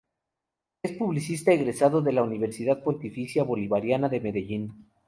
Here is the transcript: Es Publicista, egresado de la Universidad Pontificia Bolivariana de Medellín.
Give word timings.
Es 0.81 0.93
Publicista, 0.97 1.51
egresado 1.51 2.01
de 2.01 2.11
la 2.11 2.23
Universidad 2.23 2.81
Pontificia 2.81 3.43
Bolivariana 3.43 4.09
de 4.09 4.19
Medellín. 4.19 4.89